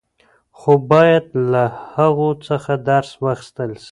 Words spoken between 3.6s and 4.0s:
سي.